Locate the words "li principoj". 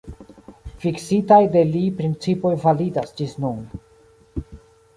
1.75-2.55